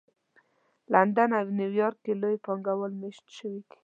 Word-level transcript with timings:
لندن 0.93 1.29
او 1.39 1.47
نیویارک 1.59 1.97
کې 2.05 2.13
لوی 2.21 2.37
پانګه 2.45 2.73
وال 2.75 2.93
مېشت 3.01 3.25
شوي 3.37 3.61
دي 3.67 3.77